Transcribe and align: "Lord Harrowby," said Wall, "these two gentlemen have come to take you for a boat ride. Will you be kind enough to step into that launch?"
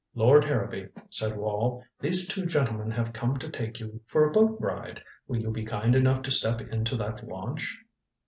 "Lord 0.15 0.45
Harrowby," 0.45 0.89
said 1.11 1.37
Wall, 1.37 1.83
"these 1.99 2.27
two 2.27 2.47
gentlemen 2.47 2.89
have 2.89 3.13
come 3.13 3.37
to 3.37 3.47
take 3.47 3.79
you 3.79 4.01
for 4.07 4.27
a 4.27 4.31
boat 4.31 4.57
ride. 4.59 4.99
Will 5.27 5.37
you 5.37 5.51
be 5.51 5.63
kind 5.63 5.93
enough 5.93 6.23
to 6.23 6.31
step 6.31 6.59
into 6.59 6.97
that 6.97 7.23
launch?" 7.27 7.77